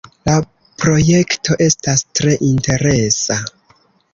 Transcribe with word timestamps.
La 0.27 0.35
projekto 0.83 1.57
estas 1.65 2.03
tre 2.21 2.33
interesa. 2.51 3.39